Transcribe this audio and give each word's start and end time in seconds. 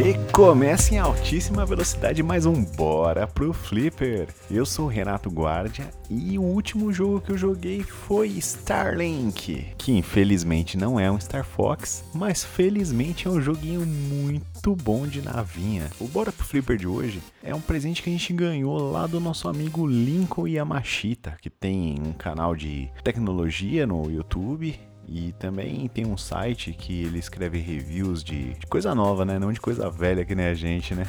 Recomeça 0.00 0.94
em 0.94 0.98
altíssima 0.98 1.66
velocidade 1.66 2.22
mais 2.22 2.46
um 2.46 2.64
Bora 2.64 3.26
pro 3.26 3.52
Flipper. 3.52 4.28
Eu 4.48 4.64
sou 4.64 4.84
o 4.84 4.88
Renato 4.88 5.28
Guardia 5.28 5.90
e 6.08 6.38
o 6.38 6.42
último 6.42 6.92
jogo 6.92 7.20
que 7.20 7.32
eu 7.32 7.36
joguei 7.36 7.82
foi 7.82 8.28
Starlink, 8.28 9.74
que 9.76 9.90
infelizmente 9.90 10.78
não 10.78 11.00
é 11.00 11.10
um 11.10 11.18
Star 11.18 11.44
Fox, 11.44 12.04
mas 12.14 12.44
felizmente 12.44 13.26
é 13.26 13.30
um 13.30 13.40
joguinho 13.40 13.84
muito 13.84 14.76
bom 14.76 15.04
de 15.04 15.20
navinha. 15.20 15.90
O 15.98 16.06
Bora 16.06 16.30
pro 16.30 16.46
Flipper 16.46 16.76
de 16.76 16.86
hoje 16.86 17.20
é 17.42 17.52
um 17.52 17.60
presente 17.60 18.00
que 18.00 18.08
a 18.08 18.12
gente 18.12 18.32
ganhou 18.32 18.92
lá 18.92 19.04
do 19.04 19.18
nosso 19.18 19.48
amigo 19.48 19.84
Lincoln 19.84 20.46
Yamashita, 20.46 21.36
que 21.42 21.50
tem 21.50 21.96
um 22.00 22.12
canal 22.12 22.54
de 22.54 22.88
tecnologia 23.02 23.84
no 23.84 24.08
YouTube 24.08 24.78
e 25.08 25.32
também 25.32 25.88
tem 25.88 26.06
um 26.06 26.18
site 26.18 26.72
que 26.72 27.02
ele 27.02 27.18
escreve 27.18 27.58
reviews 27.58 28.22
de, 28.22 28.52
de, 28.54 28.66
coisa 28.66 28.94
nova, 28.94 29.24
né? 29.24 29.38
Não 29.38 29.50
de 29.50 29.60
coisa 29.60 29.88
velha 29.88 30.24
que 30.24 30.34
nem 30.34 30.46
a 30.46 30.54
gente, 30.54 30.94
né? 30.94 31.06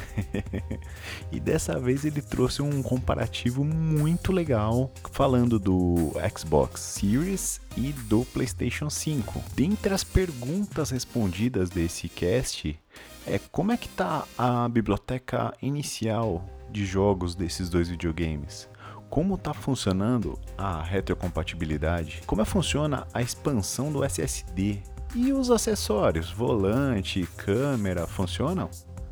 e 1.30 1.38
dessa 1.38 1.78
vez 1.78 2.06
ele 2.06 2.22
trouxe 2.22 2.62
um 2.62 2.82
comparativo 2.82 3.62
muito 3.62 4.32
legal 4.32 4.90
falando 5.12 5.58
do 5.58 6.12
Xbox 6.36 6.80
Series 6.80 7.60
e 7.76 7.92
do 7.92 8.24
PlayStation 8.24 8.88
5. 8.88 9.42
Dentre 9.54 9.92
as 9.92 10.02
perguntas 10.02 10.90
respondidas 10.90 11.68
desse 11.68 12.08
cast 12.08 12.78
é 13.26 13.38
como 13.52 13.70
é 13.70 13.76
que 13.76 13.88
tá 13.88 14.24
a 14.38 14.66
biblioteca 14.68 15.52
inicial 15.60 16.42
de 16.70 16.86
jogos 16.86 17.34
desses 17.34 17.68
dois 17.68 17.88
videogames? 17.88 18.68
Como 19.10 19.34
está 19.34 19.52
funcionando 19.52 20.38
a 20.56 20.80
retrocompatibilidade, 20.80 22.22
como 22.24 22.44
funciona 22.44 23.06
a 23.12 23.20
expansão 23.20 23.92
do 23.92 24.04
SSD 24.04 24.78
e 25.14 25.32
os 25.32 25.50
acessórios, 25.50 26.30
volante, 26.30 27.28
câmera, 27.36 28.06
funcionam? 28.06 28.70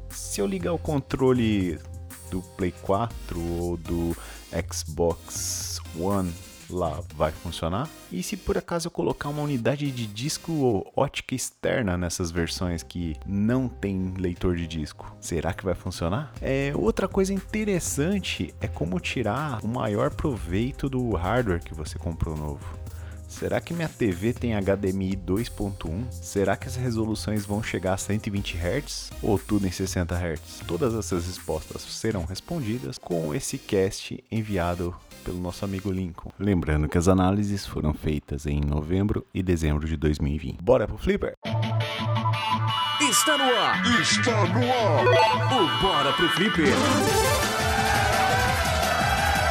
Se 0.09 0.41
eu 0.41 0.47
ligar 0.47 0.73
o 0.73 0.78
controle 0.78 1.78
do 2.31 2.41
Play 2.56 2.73
4 2.83 3.41
ou 3.61 3.77
do 3.77 4.17
Xbox 4.73 5.81
One 5.98 6.33
lá 6.70 7.02
vai 7.14 7.33
funcionar? 7.33 7.88
E 8.11 8.22
se 8.22 8.36
por 8.36 8.56
acaso 8.56 8.88
eu 8.88 8.91
colocar 8.91 9.28
uma 9.28 9.42
unidade 9.42 9.91
de 9.91 10.06
disco 10.06 10.86
ótica 10.97 11.34
externa 11.34 11.97
nessas 11.97 12.30
versões 12.30 12.83
que 12.83 13.16
não 13.27 13.69
tem 13.69 14.14
leitor 14.16 14.56
de 14.56 14.66
disco, 14.66 15.14
será 15.20 15.52
que 15.52 15.64
vai 15.64 15.74
funcionar? 15.74 16.33
É, 16.41 16.72
outra 16.74 17.08
coisa 17.08 17.33
interessante 17.33 18.55
é 18.61 18.66
como 18.66 19.00
tirar 19.00 19.64
o 19.64 19.69
maior 19.69 20.11
proveito 20.11 20.89
do 20.89 21.11
hardware 21.14 21.62
que 21.62 21.74
você 21.74 21.98
comprou 21.98 22.36
novo. 22.36 22.78
Será 23.29 23.61
que 23.61 23.75
minha 23.75 23.89
TV 23.89 24.33
tem 24.33 24.55
HDMI 24.55 25.15
2.1? 25.17 26.11
Será 26.11 26.57
que 26.57 26.67
as 26.67 26.77
resoluções 26.77 27.45
vão 27.45 27.62
chegar 27.62 27.93
a 27.93 27.98
120 27.98 28.57
Hz 28.57 29.11
ou 29.23 29.39
tudo 29.39 29.67
em 29.67 29.70
60 29.70 30.15
Hz? 30.15 30.62
Todas 30.67 30.95
essas 30.95 31.27
respostas 31.27 31.83
serão 31.83 32.25
respondidas 32.25 32.97
com 32.98 33.35
esse 33.35 33.59
cast 33.59 34.25
enviado 34.33 34.97
pelo 35.23 35.39
nosso 35.39 35.65
amigo 35.65 35.91
Lincoln. 35.91 36.31
Lembrando 36.39 36.89
que 36.89 36.97
as 36.97 37.07
análises 37.07 37.67
foram 37.67 37.93
feitas 37.93 38.47
em 38.47 38.61
novembro 38.61 39.25
e 39.35 39.42
dezembro 39.42 39.87
de 39.87 39.97
2020. 39.97 40.63
Bora 40.63 40.89
pro 40.89 40.97
Flipper? 40.97 41.35
Está 43.01 43.37
no 43.37 43.45
ar! 43.45 44.01
Está 44.01 44.47
no 44.47 44.73
ar! 44.73 45.05
O 45.53 45.83
Bora 45.83 46.13
pro 46.15 46.29
Flipper! 46.31 46.73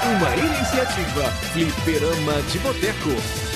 Uma 0.07 0.35
iniciativa 0.35 1.23
Flipperama 1.51 2.41
de 2.51 2.59
Boteco. 2.59 3.46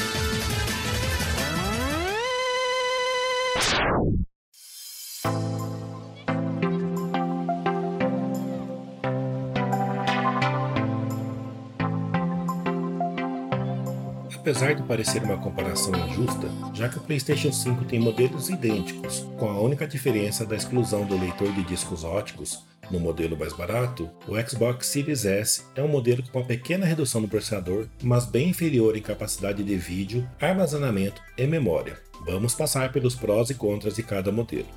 Apesar 14.52 14.76
de 14.76 14.84
parecer 14.84 15.24
uma 15.24 15.38
comparação 15.38 15.94
injusta, 16.10 16.50
já 16.74 16.90
que 16.90 16.98
o 16.98 17.02
PlayStation 17.02 17.54
5 17.54 17.86
tem 17.86 18.02
modelos 18.02 18.50
idênticos, 18.50 19.26
com 19.40 19.50
a 19.50 19.58
única 19.58 19.88
diferença 19.88 20.46
da 20.46 20.58
exclusão 20.58 21.06
do 21.06 21.18
leitor 21.18 21.50
de 21.54 21.64
discos 21.64 22.04
óticos 22.04 22.66
no 22.92 23.00
modelo 23.00 23.38
mais 23.38 23.54
barato, 23.54 24.10
o 24.28 24.38
Xbox 24.46 24.88
Series 24.88 25.24
S 25.24 25.64
é 25.74 25.82
um 25.82 25.88
modelo 25.88 26.22
com 26.30 26.40
uma 26.40 26.46
pequena 26.46 26.86
redução 26.86 27.22
no 27.22 27.30
processador, 27.30 27.88
mas 28.04 28.26
bem 28.26 28.50
inferior 28.50 28.98
em 28.98 29.02
capacidade 29.02 29.64
de 29.64 29.78
vídeo, 29.78 30.28
armazenamento 30.38 31.22
e 31.38 31.48
memória. 31.48 31.98
Vamos 32.26 32.54
passar 32.54 32.92
pelos 32.92 33.16
prós 33.16 33.50
e 33.50 33.56
contras 33.56 33.96
de 33.96 34.04
cada 34.04 34.34
modelo. 34.34 34.68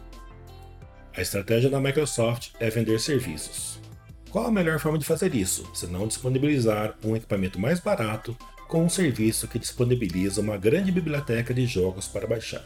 A 1.16 1.20
estratégia 1.20 1.68
da 1.68 1.80
Microsoft 1.80 2.50
é 2.60 2.70
vender 2.70 3.00
serviços. 3.00 3.80
Qual 4.30 4.46
a 4.46 4.52
melhor 4.52 4.78
forma 4.78 4.98
de 4.98 5.04
fazer 5.04 5.34
isso, 5.34 5.68
se 5.74 5.88
não 5.88 6.06
disponibilizar 6.06 6.94
um 7.04 7.16
equipamento 7.16 7.60
mais 7.60 7.80
barato 7.80 8.36
com 8.68 8.84
um 8.84 8.88
serviço 8.88 9.48
que 9.48 9.58
disponibiliza 9.58 10.40
uma 10.40 10.56
grande 10.56 10.90
biblioteca 10.90 11.52
de 11.52 11.66
jogos 11.66 12.08
para 12.08 12.26
baixar, 12.26 12.64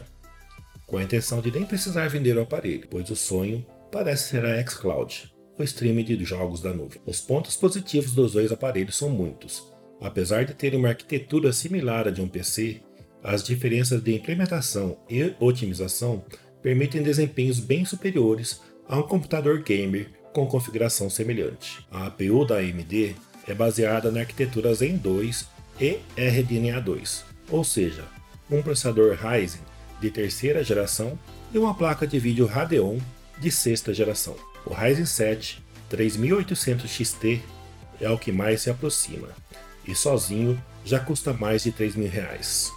com 0.85 0.97
a 0.97 1.03
intenção 1.03 1.41
de 1.41 1.51
nem 1.51 1.65
precisar 1.65 2.07
vender 2.07 2.37
o 2.37 2.41
aparelho, 2.41 2.87
pois 2.89 3.09
o 3.09 3.15
sonho 3.15 3.65
parece 3.91 4.29
ser 4.29 4.45
a 4.45 4.61
xCloud, 4.65 5.31
o 5.57 5.63
streaming 5.63 6.03
de 6.03 6.23
jogos 6.23 6.61
da 6.61 6.73
nuvem. 6.73 7.01
Os 7.05 7.19
pontos 7.19 7.55
positivos 7.55 8.13
dos 8.13 8.33
dois 8.33 8.51
aparelhos 8.51 8.97
são 8.97 9.09
muitos. 9.09 9.63
Apesar 10.01 10.45
de 10.45 10.53
terem 10.53 10.79
uma 10.79 10.89
arquitetura 10.89 11.51
similar 11.51 12.07
à 12.07 12.11
de 12.11 12.21
um 12.21 12.27
PC, 12.27 12.81
as 13.21 13.43
diferenças 13.43 14.01
de 14.01 14.15
implementação 14.15 14.97
e 15.09 15.33
otimização 15.39 16.23
permitem 16.61 17.03
desempenhos 17.03 17.59
bem 17.59 17.83
superiores 17.83 18.61
a 18.87 18.97
um 18.97 19.03
computador 19.03 19.61
gamer 19.61 20.09
com 20.33 20.47
configuração 20.47 21.09
semelhante. 21.09 21.85
A 21.91 22.07
APU 22.07 22.45
da 22.45 22.57
AMD 22.57 23.15
é 23.47 23.53
baseada 23.53 24.11
na 24.11 24.21
arquitetura 24.21 24.73
Zen 24.73 24.97
2 24.97 25.58
e 25.79 25.99
RDNA2, 26.17 27.23
ou 27.49 27.63
seja, 27.63 28.05
um 28.49 28.61
processador 28.61 29.15
Ryzen 29.15 29.61
de 30.01 30.09
terceira 30.09 30.63
geração 30.63 31.17
e 31.53 31.57
uma 31.57 31.73
placa 31.73 32.05
de 32.05 32.19
vídeo 32.19 32.45
Radeon 32.45 32.99
de 33.39 33.51
sexta 33.51 33.93
geração. 33.93 34.35
O 34.65 34.73
Ryzen 34.73 35.05
7 35.05 35.63
3800 35.89 36.89
XT 36.89 37.41
é 37.99 38.09
o 38.09 38.17
que 38.17 38.31
mais 38.31 38.61
se 38.61 38.69
aproxima, 38.69 39.29
e 39.87 39.95
sozinho 39.95 40.61
já 40.85 40.99
custa 40.99 41.33
mais 41.33 41.63
de 41.63 41.71
3 41.71 41.95
mil 41.95 42.09
reais. 42.09 42.71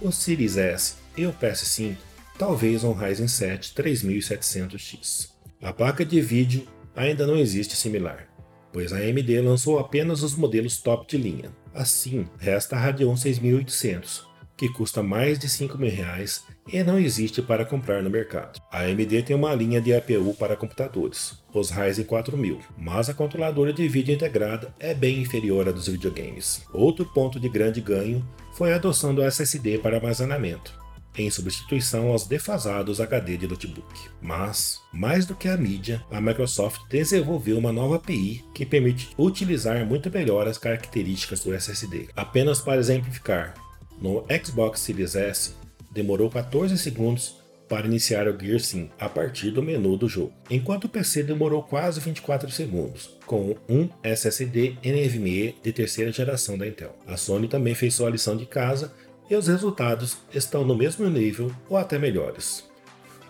O 0.00 0.10
Series 0.10 0.56
S 0.56 0.94
e 1.16 1.26
o 1.26 1.32
PS5 1.32 1.96
talvez 2.38 2.84
um 2.84 2.92
Ryzen 2.92 3.28
7 3.28 3.72
3700X. 3.74 5.30
A 5.62 5.72
placa 5.72 6.04
de 6.04 6.20
vídeo 6.20 6.66
ainda 6.94 7.26
não 7.26 7.36
existe 7.36 7.74
similar, 7.74 8.28
pois 8.72 8.92
a 8.92 8.98
AMD 8.98 9.40
lançou 9.40 9.78
apenas 9.78 10.22
os 10.22 10.34
modelos 10.34 10.78
top 10.78 11.06
de 11.08 11.16
linha. 11.16 11.50
Assim, 11.76 12.26
resta 12.38 12.74
a 12.74 12.78
Radeon 12.78 13.14
6800, 13.14 14.26
que 14.56 14.66
custa 14.70 15.02
mais 15.02 15.38
de 15.38 15.46
5 15.46 15.76
mil 15.76 15.90
reais 15.90 16.42
e 16.72 16.82
não 16.82 16.98
existe 16.98 17.42
para 17.42 17.66
comprar 17.66 18.02
no 18.02 18.08
mercado. 18.08 18.58
A 18.72 18.80
AMD 18.80 19.22
tem 19.24 19.36
uma 19.36 19.54
linha 19.54 19.78
de 19.78 19.94
APU 19.94 20.34
para 20.38 20.56
computadores, 20.56 21.38
os 21.52 21.68
Ryzen 21.68 22.06
4000, 22.06 22.60
mas 22.78 23.10
a 23.10 23.14
controladora 23.14 23.74
de 23.74 23.86
vídeo 23.86 24.14
integrada 24.14 24.74
é 24.80 24.94
bem 24.94 25.20
inferior 25.20 25.68
à 25.68 25.70
dos 25.70 25.86
videogames. 25.86 26.62
Outro 26.72 27.04
ponto 27.04 27.38
de 27.38 27.48
grande 27.50 27.82
ganho 27.82 28.26
foi 28.54 28.72
a 28.72 28.76
adoção 28.76 29.14
do 29.14 29.22
SSD 29.22 29.76
para 29.76 29.96
armazenamento 29.96 30.85
em 31.16 31.30
substituição 31.30 32.08
aos 32.08 32.26
defasados 32.26 33.00
HD 33.00 33.36
de 33.36 33.46
notebook. 33.46 33.86
Mas, 34.20 34.80
mais 34.92 35.26
do 35.26 35.34
que 35.34 35.48
a 35.48 35.56
mídia, 35.56 36.02
a 36.10 36.20
Microsoft 36.20 36.82
desenvolveu 36.88 37.58
uma 37.58 37.72
nova 37.72 37.96
API 37.96 38.44
que 38.54 38.66
permite 38.66 39.10
utilizar 39.18 39.84
muito 39.86 40.10
melhor 40.10 40.46
as 40.46 40.58
características 40.58 41.40
do 41.40 41.54
SSD. 41.54 42.08
Apenas 42.14 42.60
para 42.60 42.80
exemplificar, 42.80 43.54
no 44.00 44.24
Xbox 44.44 44.80
Series 44.80 45.14
S 45.14 45.52
demorou 45.92 46.30
14 46.30 46.76
segundos 46.76 47.36
para 47.68 47.86
iniciar 47.86 48.28
o 48.28 48.38
Gear 48.38 48.60
Sim 48.60 48.90
a 48.98 49.08
partir 49.08 49.50
do 49.50 49.62
menu 49.62 49.96
do 49.96 50.08
jogo, 50.08 50.32
enquanto 50.50 50.84
o 50.84 50.88
PC 50.88 51.22
demorou 51.22 51.62
quase 51.62 52.00
24 52.00 52.50
segundos, 52.50 53.16
com 53.26 53.56
um 53.68 53.88
SSD 54.02 54.76
NVMe 54.84 55.56
de 55.62 55.72
terceira 55.72 56.12
geração 56.12 56.56
da 56.56 56.66
Intel. 56.66 56.96
A 57.06 57.16
Sony 57.16 57.48
também 57.48 57.74
fez 57.74 57.94
sua 57.94 58.10
lição 58.10 58.36
de 58.36 58.46
casa 58.46 58.92
e 59.28 59.34
os 59.34 59.48
resultados 59.48 60.18
estão 60.32 60.64
no 60.64 60.76
mesmo 60.76 61.08
nível 61.08 61.50
ou 61.68 61.76
até 61.76 61.98
melhores. 61.98 62.64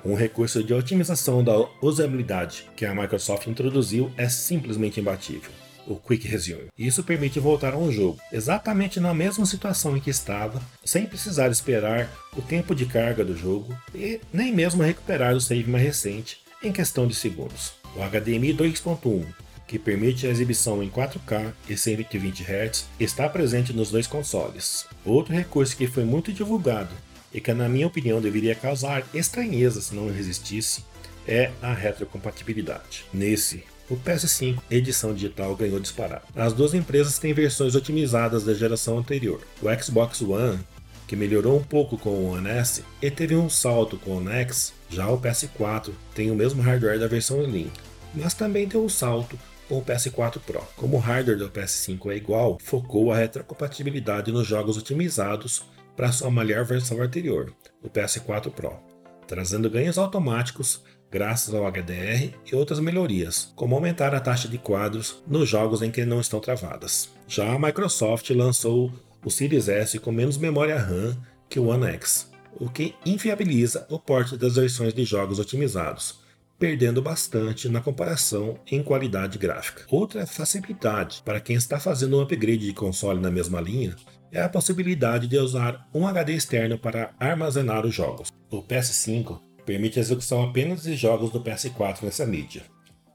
Um 0.05 0.15
recurso 0.15 0.63
de 0.63 0.73
otimização 0.73 1.43
da 1.43 1.67
usabilidade 1.83 2.69
que 2.77 2.87
a 2.87 2.95
Microsoft 2.95 3.47
introduziu 3.47 4.11
é 4.17 4.29
simplesmente 4.29 5.01
imbatível 5.01 5.51
o 5.87 5.97
Quick 5.97 6.27
Resume. 6.27 6.69
Isso 6.77 7.03
permite 7.05 7.39
voltar 7.39 7.75
a 7.75 7.79
um 7.79 7.91
jogo 7.91 8.19
exatamente 8.33 8.99
na 8.99 9.15
mesma 9.15 9.47
situação 9.47 9.97
em 9.97 10.01
que 10.01 10.11
estava, 10.11 10.61
sem 10.85 11.07
precisar 11.07 11.49
esperar 11.49 12.11
o 12.37 12.43
tempo 12.43 12.75
de 12.75 12.87
carga 12.87 13.25
do 13.25 13.37
jogo 13.37 13.77
e 13.95 14.21
nem 14.33 14.53
mesmo 14.53 14.83
recuperar 14.83 15.35
o 15.35 15.41
save 15.41 15.71
mais 15.71 15.85
recente 15.85 16.39
em 16.63 16.73
questão 16.73 17.07
de 17.07 17.15
segundos. 17.15 17.75
O 17.95 18.01
HDMI 18.01 18.53
2.1 18.55 19.25
que 19.67 19.79
permite 19.79 20.27
a 20.27 20.31
exibição 20.31 20.83
em 20.83 20.89
4K 20.89 21.53
e 21.69 21.77
120 21.77 22.43
Hz, 22.43 22.87
está 23.01 23.29
presente 23.29 23.73
nos 23.73 23.91
dois 23.91 24.07
consoles. 24.07 24.87
Outro 25.05 25.35
recurso 25.35 25.77
que 25.77 25.87
foi 25.87 26.05
muito 26.05 26.33
divulgado 26.33 26.95
e 27.35 27.41
que, 27.41 27.53
na 27.53 27.69
minha 27.69 27.87
opinião, 27.87 28.21
deveria 28.21 28.55
causar 28.55 29.05
estranheza 29.13 29.81
se 29.81 29.95
não 29.95 30.09
existisse, 30.09 30.85
é 31.27 31.51
a 31.61 31.73
retrocompatibilidade. 31.75 33.05
Nesse, 33.13 33.65
o 33.91 33.97
PS5 33.97 34.59
edição 34.71 35.13
digital 35.13 35.55
ganhou 35.57 35.81
disparado. 35.81 36.23
As 36.35 36.53
duas 36.53 36.73
empresas 36.73 37.19
têm 37.19 37.33
versões 37.33 37.75
otimizadas 37.75 38.45
da 38.45 38.55
geração 38.55 38.99
anterior. 38.99 39.41
O 39.61 39.83
Xbox 39.83 40.23
One, 40.23 40.61
que 41.07 41.17
melhorou 41.17 41.59
um 41.59 41.63
pouco 41.63 41.99
com 41.99 42.11
o 42.11 42.33
One 42.33 42.49
S 42.49 42.85
e 43.03 43.11
teve 43.11 43.37
um 43.37 43.49
salto 43.49 43.97
com 43.97 44.13
o 44.13 44.17
One 44.19 44.31
X, 44.31 44.73
já 44.89 45.09
o 45.09 45.21
PS4 45.21 45.93
tem 46.15 46.31
o 46.31 46.35
mesmo 46.35 46.63
hardware 46.63 46.99
da 46.99 47.07
versão 47.07 47.43
Slim, 47.43 47.71
mas 48.15 48.35
também 48.35 48.67
deu 48.67 48.85
um 48.85 48.89
salto 48.89 49.39
com 49.69 49.79
o 49.79 49.85
PS4 49.85 50.39
Pro. 50.41 50.63
Como 50.77 50.97
o 50.97 51.01
hardware 51.01 51.39
do 51.39 51.51
PS5 51.51 52.13
é 52.13 52.17
igual, 52.17 52.59
focou 52.63 53.13
a 53.13 53.17
retrocompatibilidade 53.17 54.33
nos 54.33 54.47
jogos 54.47 54.77
otimizados 54.77 55.65
para 55.97 56.13
sua 56.13 56.31
melhor 56.31 56.65
versão 56.65 57.01
anterior, 57.01 57.53
o 57.83 57.89
PS4 57.89 58.51
Pro, 58.51 58.79
trazendo 59.27 59.71
ganhos 59.71 59.97
automáticos 59.97 60.83
graças 61.11 61.55
ao 61.55 61.65
HDR 61.71 62.35
e 62.51 62.55
outras 62.55 62.81
melhorias, 62.81 63.53
como 63.57 63.75
aumentar 63.75 64.15
a 64.15 64.21
taxa 64.21 64.49
de 64.49 64.59
quadros 64.59 65.23
nos 65.27 65.49
jogos 65.49 65.81
em 65.81 65.91
que 65.91 66.05
não 66.05 66.21
estão 66.21 66.41
travadas. 66.41 67.11
Já 67.27 67.53
a 67.53 67.59
Microsoft 67.59 68.29
lançou 68.31 68.93
o 69.25 69.31
Series 69.31 69.69
S 69.69 69.99
com 69.99 70.13
menos 70.13 70.37
memória 70.37 70.79
RAM 70.79 71.17
que 71.49 71.59
o 71.59 71.69
One 71.69 71.87
X, 71.87 72.31
o 72.59 72.69
que 72.69 72.95
inviabiliza 73.05 73.87
o 73.89 73.99
porte 73.99 74.37
das 74.37 74.57
versões 74.57 74.93
de 74.93 75.05
jogos 75.05 75.39
otimizados, 75.39 76.21
perdendo 76.59 77.03
bastante 77.03 77.69
na 77.69 77.81
comparação 77.81 78.59
em 78.71 78.83
qualidade 78.83 79.39
gráfica. 79.39 79.85
Outra 79.91 80.27
facilidade 80.27 81.23
para 81.25 81.41
quem 81.41 81.57
está 81.57 81.79
fazendo 81.79 82.19
um 82.19 82.21
upgrade 82.23 82.67
de 82.67 82.73
console 82.73 83.21
na 83.21 83.31
mesma 83.31 83.61
linha 83.61 83.95
é 84.33 84.43
a 84.43 84.49
possibilidade 84.49 85.27
de 85.27 85.39
usar 85.39 85.89
um 85.95 86.07
HD 86.07 86.35
externo 86.35 86.79
para 86.79 87.15
armazenar 87.19 87.87
os 87.87 87.95
jogos. 87.95 88.33
O 88.51 88.63
PS5 88.63 89.41
permite 89.65 89.99
a 89.99 90.03
execução 90.03 90.43
apenas 90.43 90.83
de 90.83 90.95
jogos 90.95 91.31
do 91.31 91.41
PS4 91.41 92.03
nessa 92.03 92.27
mídia. 92.27 92.63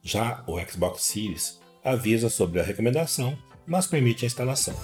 Já 0.04 0.44
o 0.48 0.60
Xbox 0.60 1.04
Series 1.04 1.60
avisa 1.84 2.30
sobre 2.30 2.60
a 2.60 2.64
recomendação, 2.64 3.38
mas 3.66 3.88
permite 3.88 4.26
a 4.26 4.28
instalação. 4.28 4.76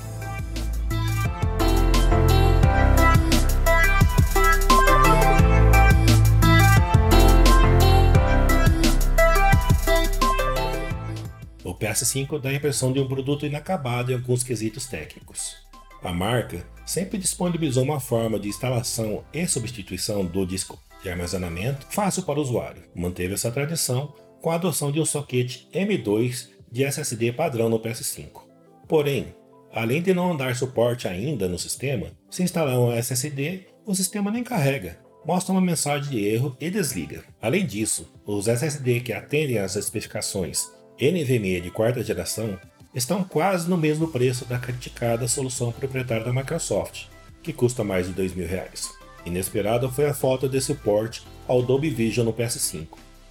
PS5 11.80 12.40
dá 12.40 12.50
a 12.50 12.54
impressão 12.54 12.92
de 12.92 13.00
um 13.00 13.08
produto 13.08 13.46
inacabado 13.46 14.12
em 14.12 14.16
alguns 14.16 14.44
quesitos 14.44 14.88
técnicos. 14.88 15.56
A 16.04 16.14
marca 16.14 16.66
sempre 16.86 17.18
disponibilizou 17.18 17.84
uma 17.84 18.00
forma 18.00 18.40
de 18.40 18.48
instalação 18.48 19.24
e 19.34 19.48
substituição 19.48 20.26
do 20.26 20.46
disco 20.46 20.80
de 21.02 21.10
armazenamento 21.10 21.86
fácil 21.90 22.24
para 22.24 22.40
o 22.40 22.42
usuário. 22.42 22.84
Manteve 22.96 23.34
essa 23.34 23.52
tradição 23.52 24.14
com 24.42 24.52
a 24.52 24.56
adoção 24.56 24.92
de 24.92 25.00
um 25.00 25.06
soquete 25.06 25.68
M2 25.74 26.50
de 26.72 26.84
SSD 26.84 27.32
padrão 27.34 27.70
no 27.70 27.80
PS5. 27.80 28.42
Porém, 28.88 29.36
além 29.74 30.02
de 30.02 30.14
não 30.14 30.36
dar 30.36 30.56
suporte 30.56 31.08
ainda 31.08 31.48
no 31.48 31.60
sistema, 31.60 32.12
se 32.30 32.44
instalar 32.44 32.80
um 32.80 32.92
SSD, 32.92 33.68
o 33.86 33.96
sistema 33.96 34.32
nem 34.32 34.44
carrega, 34.44 35.00
mostra 35.26 35.52
uma 35.52 35.62
mensagem 35.62 36.10
de 36.10 36.26
erro 36.26 36.56
e 36.60 36.70
desliga. 36.70 37.24
Além 37.42 37.66
disso, 37.66 38.12
os 38.26 38.48
SSD 38.48 39.02
que 39.02 39.14
atendem 39.14 39.58
às 39.58 39.76
especificações 39.76 40.77
NVMe 41.00 41.62
de 41.62 41.70
quarta 41.70 42.04
geração 42.04 42.60
estão 42.94 43.24
quase 43.24 43.70
no 43.70 43.78
mesmo 43.78 44.08
preço 44.08 44.46
da 44.46 44.58
criticada 44.58 45.28
solução 45.28 45.72
proprietária 45.72 46.26
da 46.26 46.34
Microsoft, 46.34 47.06
que 47.44 47.54
custa 47.54 47.84
mais 47.84 48.08
de 48.08 48.20
R$ 48.20 48.28
2.000. 48.28 48.90
Inesperada 49.24 49.88
foi 49.90 50.08
a 50.08 50.14
falta 50.14 50.50
de 50.50 50.60
suporte 50.60 51.22
ao 51.48 51.62
Dolby 51.62 51.92
Vision 51.92 52.26
no 52.26 52.34
PS5, 52.34 52.88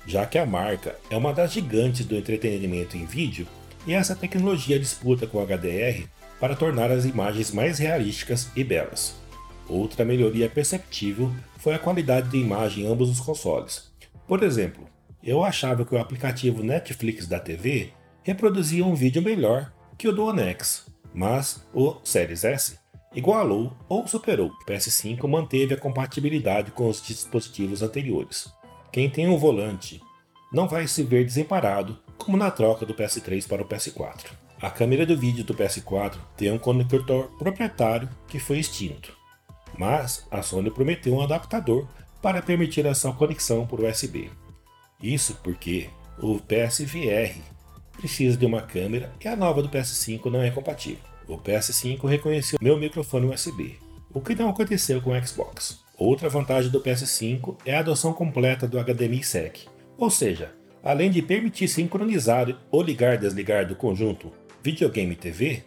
já 0.06 0.24
que 0.24 0.38
a 0.38 0.46
marca 0.46 0.94
é 1.10 1.16
uma 1.16 1.32
das 1.32 1.52
gigantes 1.52 2.06
do 2.06 2.14
entretenimento 2.14 2.96
em 2.96 3.04
vídeo 3.04 3.48
e 3.84 3.94
essa 3.94 4.14
tecnologia 4.14 4.78
disputa 4.78 5.26
com 5.26 5.44
HDR 5.44 6.06
para 6.38 6.54
tornar 6.54 6.92
as 6.92 7.04
imagens 7.04 7.50
mais 7.50 7.80
realísticas 7.80 8.48
e 8.54 8.62
belas. 8.62 9.16
Outra 9.68 10.04
melhoria 10.04 10.48
perceptível 10.48 11.32
foi 11.58 11.74
a 11.74 11.80
qualidade 11.80 12.28
de 12.28 12.36
imagem 12.36 12.84
em 12.84 12.86
ambos 12.86 13.10
os 13.10 13.18
consoles. 13.18 13.90
Por 14.28 14.44
exemplo, 14.44 14.86
eu 15.26 15.42
achava 15.42 15.84
que 15.84 15.92
o 15.92 15.98
aplicativo 15.98 16.62
Netflix 16.62 17.26
da 17.26 17.40
TV 17.40 17.90
reproduzia 18.22 18.86
um 18.86 18.94
vídeo 18.94 19.20
melhor 19.20 19.72
que 19.98 20.06
o 20.06 20.12
do 20.12 20.24
One 20.24 20.40
X, 20.40 20.86
mas 21.12 21.66
o 21.74 21.96
Series 22.04 22.44
S 22.44 22.78
igualou 23.12 23.76
ou 23.88 24.06
superou. 24.06 24.50
O 24.50 24.64
PS5 24.70 25.26
manteve 25.26 25.74
a 25.74 25.76
compatibilidade 25.76 26.70
com 26.70 26.88
os 26.88 27.04
dispositivos 27.04 27.82
anteriores. 27.82 28.52
Quem 28.92 29.10
tem 29.10 29.26
um 29.26 29.36
volante 29.36 30.00
não 30.52 30.68
vai 30.68 30.86
se 30.86 31.02
ver 31.02 31.24
desemparado 31.24 31.98
como 32.16 32.36
na 32.36 32.50
troca 32.52 32.86
do 32.86 32.94
PS3 32.94 33.48
para 33.48 33.62
o 33.62 33.68
PS4. 33.68 34.26
A 34.62 34.70
câmera 34.70 35.04
do 35.04 35.18
vídeo 35.18 35.44
do 35.44 35.54
PS4 35.54 36.18
tem 36.36 36.52
um 36.52 36.58
conector 36.58 37.36
proprietário 37.36 38.08
que 38.28 38.38
foi 38.38 38.58
extinto, 38.58 39.12
mas 39.76 40.24
a 40.30 40.40
Sony 40.40 40.70
prometeu 40.70 41.14
um 41.14 41.20
adaptador 41.20 41.88
para 42.22 42.40
permitir 42.40 42.86
essa 42.86 43.12
conexão 43.12 43.66
por 43.66 43.80
USB. 43.80 44.30
Isso 45.02 45.38
porque 45.42 45.88
o 46.18 46.38
PSVR 46.40 47.34
precisa 47.96 48.36
de 48.36 48.46
uma 48.46 48.62
câmera 48.62 49.12
e 49.22 49.28
a 49.28 49.36
nova 49.36 49.62
do 49.62 49.68
PS5 49.68 50.26
não 50.26 50.42
é 50.42 50.50
compatível. 50.50 51.02
O 51.28 51.36
PS5 51.36 52.06
reconheceu 52.06 52.58
meu 52.62 52.78
microfone 52.78 53.26
USB, 53.26 53.78
o 54.12 54.20
que 54.20 54.34
não 54.34 54.48
aconteceu 54.48 55.00
com 55.02 55.10
o 55.10 55.26
Xbox. 55.26 55.84
Outra 55.98 56.28
vantagem 56.28 56.70
do 56.70 56.80
PS5 56.80 57.56
é 57.64 57.74
a 57.74 57.80
adoção 57.80 58.12
completa 58.12 58.68
do 58.68 58.78
HDMI 58.78 59.24
SEC, 59.24 59.66
ou 59.98 60.10
seja, 60.10 60.54
além 60.82 61.10
de 61.10 61.22
permitir 61.22 61.68
sincronizar 61.68 62.46
ou 62.70 62.82
ligar 62.82 63.14
e 63.14 63.18
desligar 63.18 63.66
do 63.66 63.74
conjunto 63.74 64.30
videogame 64.62 65.12
e 65.12 65.16
TV, 65.16 65.64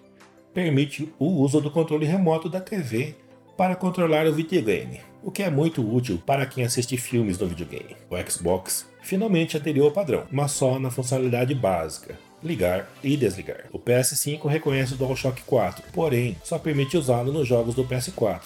permite 0.53 1.11
o 1.19 1.25
uso 1.25 1.59
do 1.59 1.71
controle 1.71 2.05
remoto 2.05 2.49
da 2.49 2.61
TV 2.61 3.15
para 3.59 3.75
controlar 3.75 4.25
o 4.25 4.31
videogame, 4.31 5.01
o 5.21 5.29
que 5.29 5.43
é 5.43 5.49
muito 5.49 5.81
útil 5.85 6.17
para 6.25 6.45
quem 6.45 6.63
assiste 6.63 6.95
filmes 6.95 7.37
no 7.37 7.45
videogame. 7.45 7.97
O 8.09 8.15
Xbox 8.31 8.89
finalmente 9.01 9.57
aderiu 9.57 9.83
ao 9.83 9.91
padrão, 9.91 10.23
mas 10.31 10.53
só 10.53 10.79
na 10.79 10.89
funcionalidade 10.89 11.53
básica, 11.53 12.17
ligar 12.41 12.89
e 13.03 13.17
desligar. 13.17 13.65
O 13.73 13.77
PS5 13.77 14.47
reconhece 14.47 14.93
o 14.93 14.95
DualShock 14.95 15.41
4, 15.41 15.83
porém 15.91 16.37
só 16.41 16.57
permite 16.57 16.95
usá-lo 16.95 17.33
nos 17.33 17.49
jogos 17.49 17.75
do 17.75 17.83
PS4, 17.83 18.43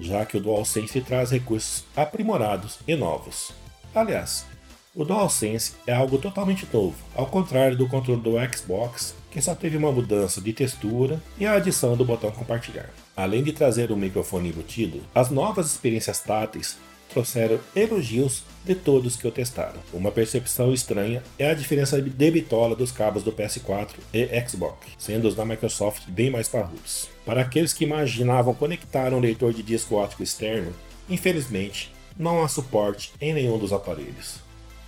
já 0.00 0.24
que 0.24 0.38
o 0.38 0.40
DualSense 0.40 0.98
traz 1.02 1.30
recursos 1.30 1.84
aprimorados 1.94 2.78
e 2.88 2.96
novos. 2.96 3.52
Aliás, 3.94 4.46
o 4.94 5.04
DualSense 5.04 5.72
é 5.86 5.92
algo 5.92 6.18
totalmente 6.18 6.66
novo, 6.72 6.94
ao 7.16 7.26
contrário 7.26 7.76
do 7.76 7.88
controle 7.88 8.20
do 8.20 8.34
Xbox, 8.52 9.14
que 9.30 9.42
só 9.42 9.54
teve 9.54 9.76
uma 9.76 9.90
mudança 9.90 10.40
de 10.40 10.52
textura 10.52 11.20
e 11.36 11.44
a 11.44 11.54
adição 11.54 11.96
do 11.96 12.04
botão 12.04 12.30
compartilhar. 12.30 12.90
Além 13.16 13.42
de 13.42 13.52
trazer 13.52 13.90
um 13.90 13.96
microfone 13.96 14.50
embutido, 14.50 15.00
as 15.12 15.30
novas 15.30 15.66
experiências 15.66 16.20
táteis 16.20 16.76
trouxeram 17.10 17.58
elogios 17.74 18.44
de 18.64 18.74
todos 18.74 19.16
que 19.16 19.26
o 19.26 19.32
testaram. 19.32 19.80
Uma 19.92 20.12
percepção 20.12 20.72
estranha 20.72 21.22
é 21.38 21.50
a 21.50 21.54
diferença 21.54 22.00
de 22.00 22.30
bitola 22.30 22.76
dos 22.76 22.92
cabos 22.92 23.22
do 23.24 23.32
PS4 23.32 23.94
e 24.12 24.48
Xbox, 24.48 24.78
sendo 24.96 25.26
os 25.26 25.34
da 25.34 25.44
Microsoft 25.44 26.08
bem 26.08 26.30
mais 26.30 26.48
parrudos. 26.48 27.08
Para 27.26 27.42
aqueles 27.42 27.72
que 27.72 27.84
imaginavam 27.84 28.54
conectar 28.54 29.12
um 29.12 29.20
leitor 29.20 29.52
de 29.52 29.62
disco 29.62 29.96
óptico 29.96 30.22
externo, 30.22 30.72
infelizmente 31.08 31.92
não 32.16 32.42
há 32.42 32.48
suporte 32.48 33.12
em 33.20 33.34
nenhum 33.34 33.58
dos 33.58 33.72
aparelhos. 33.72 34.43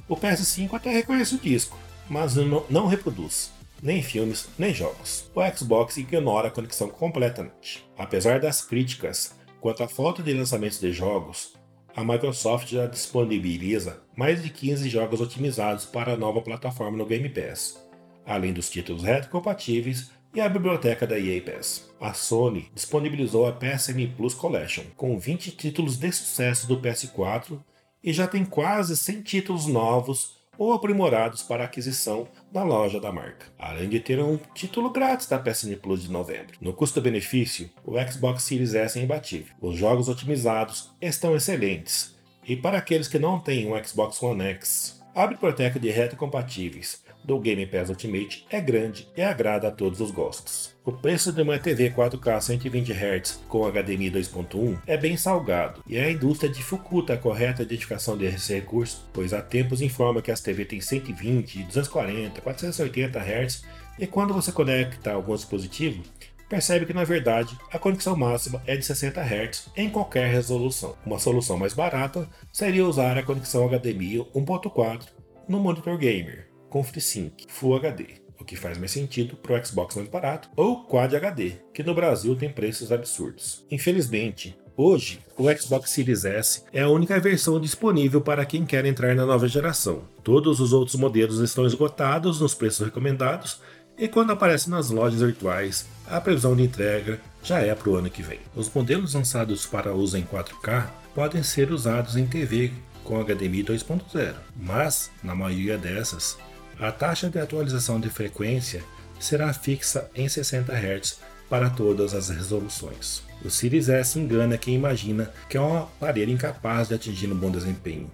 O 0.09 0.17
PS5 0.17 0.75
até 0.75 0.91
reconhece 0.91 1.35
o 1.35 1.39
disco, 1.39 1.79
mas 2.09 2.37
não 2.37 2.87
reproduz 2.87 3.57
nem 3.83 4.03
filmes, 4.03 4.49
nem 4.59 4.73
jogos. 4.73 5.31
O 5.35 5.57
Xbox 5.57 5.97
ignora 5.97 6.49
a 6.49 6.51
conexão 6.51 6.89
completamente. 6.89 7.87
Apesar 7.97 8.41
das 8.41 8.63
críticas 8.63 9.35
quanto 9.61 9.83
à 9.83 9.89
falta 9.89 10.23
de 10.23 10.33
lançamentos 10.33 10.81
de 10.81 10.93
jogos, 10.93 11.55
a 11.95 12.05
Microsoft 12.05 12.69
já 12.69 12.87
disponibiliza 12.87 14.03
mais 14.17 14.43
de 14.43 14.51
15 14.51 14.89
jogos 14.89 15.21
otimizados 15.21 15.87
para 15.87 16.13
a 16.13 16.17
nova 16.17 16.41
plataforma 16.43 16.97
no 16.97 17.07
Game 17.07 17.29
Pass, 17.29 17.81
além 18.25 18.53
dos 18.53 18.69
títulos 18.69 19.03
retrocompatíveis 19.03 20.11
e 20.35 20.41
a 20.41 20.49
biblioteca 20.49 21.07
da 21.07 21.19
EA 21.19 21.41
Pass. 21.41 21.91
A 21.99 22.13
Sony 22.13 22.71
disponibilizou 22.75 23.47
a 23.47 23.53
PSN 23.53 24.15
Plus 24.17 24.35
Collection, 24.35 24.85
com 24.95 25.19
20 25.19 25.53
títulos 25.53 25.97
de 25.97 26.13
sucesso 26.13 26.69
do 26.69 26.79
PS4 26.79 27.59
e 28.03 28.13
já 28.13 28.27
tem 28.27 28.45
quase 28.45 28.97
100 28.97 29.23
títulos 29.23 29.67
novos 29.67 30.37
ou 30.59 30.73
aprimorados 30.73 31.43
para 31.43 31.65
aquisição 31.65 32.27
na 32.53 32.63
loja 32.63 33.01
da 33.01 33.13
marca, 33.13 33.47
além 33.59 33.89
de 33.89 34.01
ter 34.01 34.19
um 34.21 34.39
título 34.55 34.91
grátis 34.91 35.27
da 35.27 35.39
PSN 35.39 35.77
Plus 35.77 36.03
de 36.03 36.11
novembro. 36.11 36.57
No 36.61 36.73
custo-benefício, 36.73 37.71
o 37.85 37.95
Xbox 38.01 38.45
Series 38.45 38.75
S 38.75 38.99
é 38.99 39.03
imbatível. 39.03 39.55
Os 39.61 39.77
jogos 39.77 40.09
otimizados 40.09 40.95
estão 41.01 41.37
excelentes, 41.37 42.17
e 42.47 42.57
para 42.57 42.79
aqueles 42.79 43.09
que 43.09 43.19
não 43.19 43.39
têm 43.39 43.71
um 43.71 43.85
Xbox 43.85 44.23
One 44.23 44.43
X, 44.43 45.03
a 45.15 45.27
biblioteca 45.27 45.81
de 45.81 45.91
retrocompatíveis 45.91 47.05
do 47.27 47.41
Game 47.41 47.67
Pass 47.67 47.89
Ultimate 47.89 48.47
é 48.49 48.61
grande 48.61 49.09
e 49.17 49.21
agrada 49.21 49.69
a 49.69 49.71
todos 49.73 50.01
os 50.01 50.13
gostos. 50.13 50.75
O 50.85 50.93
preço 50.93 51.33
de 51.33 51.43
uma 51.43 51.59
TV 51.59 51.91
4K 51.91 52.41
120 52.41 52.93
Hz 52.93 53.41
com 53.49 53.67
HDMI 53.69 54.13
2.1 54.13 54.79
é 54.87 54.97
bem 54.97 55.17
salgado, 55.17 55.83
e 55.87 55.99
a 55.99 56.09
indústria 56.09 56.49
dificulta 56.49 57.15
a 57.15 57.19
correta 57.19 57.65
identificação 57.65 58.17
desse 58.17 58.55
recurso, 58.55 59.05
pois 59.13 59.33
há 59.33 59.43
tempos 59.43 59.83
informa 59.83 60.23
que 60.23 60.31
as 60.31 60.41
TV 60.41 60.65
têm 60.65 60.81
120, 60.81 61.65
240, 61.65 62.41
480 62.41 63.19
Hz, 63.19 63.65
e 63.99 64.07
quando 64.07 64.33
você 64.33 64.53
conecta 64.53 65.13
algum 65.13 65.35
dispositivo, 65.35 66.05
percebe 66.49 66.87
que 66.87 66.95
na 66.95 67.03
verdade 67.03 67.59
a 67.73 67.79
conexão 67.79 68.15
máxima 68.15 68.63
é 68.67 68.77
de 68.77 68.85
60 68.85 69.21
Hz 69.21 69.71
em 69.77 69.91
qualquer 69.91 70.31
resolução. 70.31 70.95
Uma 71.05 71.19
solução 71.19 71.59
mais 71.59 71.75
barata 71.75 72.29
seria 72.53 72.87
usar 72.87 73.19
a 73.19 73.23
conexão 73.25 73.69
HDMI 73.69 74.19
1.4 74.33 75.09
no 75.49 75.59
monitor 75.59 75.99
gamer 75.99 76.56
com 76.77 76.85
FreeSync 76.85 77.47
Full 77.49 77.77
HD 77.77 78.07
o 78.39 78.45
que 78.45 78.55
faz 78.55 78.77
mais 78.77 78.91
sentido 78.91 79.35
para 79.35 79.59
o 79.59 79.65
Xbox 79.65 79.97
mais 79.97 80.09
barato, 80.11 80.51
ou 80.55 80.85
Quad 80.85 81.15
HD, 81.15 81.55
que 81.73 81.83
no 81.83 81.95
Brasil 81.95 82.37
tem 82.37 82.53
preços 82.53 82.93
absurdos. 82.93 83.65
Infelizmente, 83.71 84.55
Hoje, 84.79 85.21
o 85.39 85.51
Xbox 85.51 85.89
Series 85.89 86.27
S 86.27 86.63
é 86.71 86.83
a 86.83 86.91
única 86.91 87.19
versão 87.19 87.59
disponível 87.59 88.21
para 88.21 88.45
quem 88.45 88.67
quer 88.67 88.85
entrar 88.85 89.15
na 89.15 89.25
nova 89.25 89.49
geração. 89.49 90.03
Todos 90.23 90.61
os 90.61 90.75
outros 90.75 90.97
modelos 90.97 91.41
estão 91.41 91.65
esgotados 91.65 92.43
nos 92.43 92.53
preços 92.53 92.85
recomendados 92.85 93.63
e 93.97 94.07
quando 94.07 94.33
aparecem 94.33 94.71
nas 94.71 94.91
lojas 94.91 95.23
virtuais, 95.23 95.87
a 96.07 96.21
previsão 96.21 96.55
de 96.55 96.65
entrega 96.65 97.19
já 97.43 97.61
é 97.61 97.75
para 97.75 97.89
o 97.89 97.97
ano 97.97 98.11
que 98.11 98.23
vem. 98.23 98.41
Os 98.55 98.69
modelos 98.69 99.15
lançados 99.15 99.65
para 99.65 99.95
uso 99.95 100.19
em 100.19 100.25
4K 100.27 100.91
podem 101.15 101.43
ser 101.43 101.73
usados 101.73 102.15
em 102.15 102.27
TV 102.27 102.71
com 103.03 103.25
HDMI 103.25 103.65
2.0, 103.65 104.35
mas 104.55 105.11
na 105.23 105.35
maioria 105.35 105.79
dessas 105.79 106.37
a 106.79 106.93
taxa 106.93 107.31
de 107.31 107.39
atualização 107.39 107.99
de 107.99 108.11
frequência 108.11 108.83
será 109.19 109.53
fixa 109.53 110.11
em 110.15 110.29
60 110.29 110.73
Hz 110.73 111.21
para 111.49 111.71
todas 111.71 112.15
as 112.15 112.29
resoluções. 112.29 113.23
O 113.45 113.51
Series 113.51 113.89
S 113.89 114.19
engana 114.19 114.59
quem 114.59 114.75
imagina 114.75 115.33
que 115.49 115.57
é 115.57 115.61
um 115.61 115.79
aparelho 115.79 116.33
incapaz 116.33 116.89
de 116.89 116.95
atingir 116.95 117.33
um 117.33 117.37
bom 117.37 117.51
desempenho. 117.51 118.11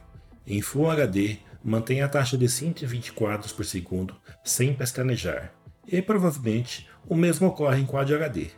Em 0.47 0.61
Full 0.61 0.90
HD, 0.90 1.38
mantém 1.64 2.02
a 2.02 2.09
taxa 2.09 2.37
de 2.37 2.49
120 2.49 3.12
quadros 3.12 3.52
por 3.52 3.64
segundo 3.64 4.14
sem 4.45 4.75
pestanejar, 4.75 5.52
e 5.87 6.02
provavelmente 6.02 6.88
o 7.09 7.14
mesmo 7.14 7.49
ocorre 7.49 7.81
em 7.81 7.87
Quad 7.87 8.12
HD, 8.12 8.50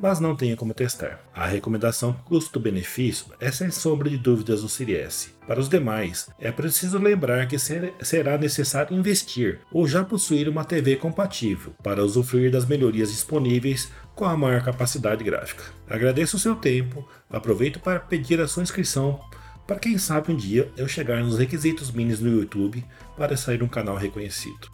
mas 0.00 0.20
não 0.20 0.36
tenha 0.36 0.56
como 0.56 0.74
testar. 0.74 1.20
A 1.34 1.46
recomendação 1.46 2.12
custo-benefício 2.24 3.26
é 3.40 3.50
sem 3.50 3.70
sombra 3.70 4.08
de 4.08 4.18
dúvidas 4.18 4.62
o 4.62 4.68
Series 4.68 4.98
S. 4.98 5.30
Para 5.46 5.60
os 5.60 5.68
demais, 5.68 6.28
é 6.38 6.52
preciso 6.52 6.98
lembrar 6.98 7.46
que 7.46 7.58
ser, 7.58 7.94
será 8.00 8.36
necessário 8.38 8.96
investir 8.96 9.60
ou 9.72 9.86
já 9.86 10.04
possuir 10.04 10.48
uma 10.48 10.64
TV 10.64 10.96
compatível 10.96 11.72
para 11.82 12.04
usufruir 12.04 12.50
das 12.50 12.66
melhorias 12.66 13.10
disponíveis 13.10 13.90
com 14.14 14.24
a 14.24 14.36
maior 14.36 14.62
capacidade 14.62 15.22
gráfica. 15.24 15.64
Agradeço 15.88 16.36
o 16.36 16.40
seu 16.40 16.56
tempo, 16.56 17.08
aproveito 17.30 17.80
para 17.80 18.00
pedir 18.00 18.40
a 18.40 18.48
sua 18.48 18.62
inscrição 18.62 19.20
para 19.68 19.78
quem 19.78 19.98
sabe 19.98 20.32
um 20.32 20.36
dia 20.36 20.72
eu 20.78 20.88
chegar 20.88 21.22
nos 21.22 21.38
requisitos 21.38 21.90
minis 21.90 22.20
no 22.20 22.30
YouTube 22.30 22.82
para 23.18 23.36
sair 23.36 23.62
um 23.62 23.68
canal 23.68 23.96
reconhecido. 23.96 24.66